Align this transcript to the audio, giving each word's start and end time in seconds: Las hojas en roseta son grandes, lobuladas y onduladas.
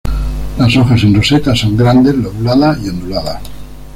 Las 0.57 0.75
hojas 0.77 1.03
en 1.03 1.13
roseta 1.13 1.55
son 1.55 1.77
grandes, 1.77 2.15
lobuladas 2.15 2.83
y 2.83 2.89
onduladas. 2.89 3.39